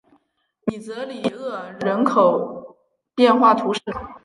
[0.65, 2.75] 米泽里厄人口
[3.15, 3.81] 变化图示